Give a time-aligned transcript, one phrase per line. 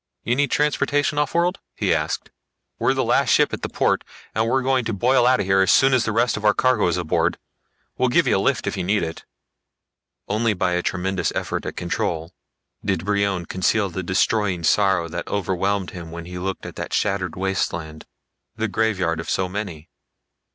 [0.23, 2.31] "You need transportation offworld?" he asked.
[2.79, 5.61] "We're the last ship at the port, and we're going to boil out of here
[5.61, 7.37] as soon as the rest of our cargo is aboard.
[7.99, 9.25] We'll give you a lift if you need it."
[10.27, 12.33] Only by a tremendous effort at control
[12.83, 17.35] did Brion conceal the destroying sorrow that overwhelmed him when he looked at that shattered
[17.35, 18.07] wasteland,
[18.55, 19.87] the graveyard of so many.